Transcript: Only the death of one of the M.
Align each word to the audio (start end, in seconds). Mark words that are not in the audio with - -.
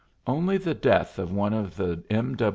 Only 0.25 0.57
the 0.57 0.73
death 0.73 1.19
of 1.19 1.31
one 1.31 1.53
of 1.53 1.75
the 1.75 2.01
M. 2.09 2.35